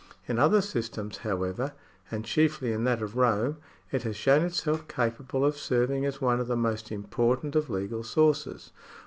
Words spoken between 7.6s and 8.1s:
legal